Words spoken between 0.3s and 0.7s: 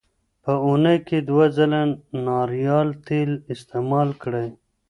په